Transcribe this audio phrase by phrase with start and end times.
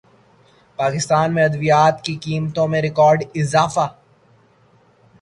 [0.79, 3.87] پاکستان میں ادویات کی قیمتوں میں ریکارڈ اضافہ